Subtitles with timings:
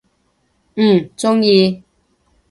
[0.77, 1.83] 嗯，中意！